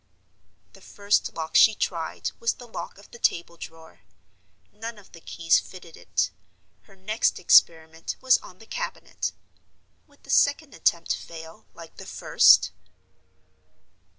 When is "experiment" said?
7.37-8.15